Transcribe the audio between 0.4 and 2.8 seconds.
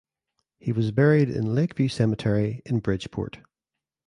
He was buried in Lakeview Cemetery in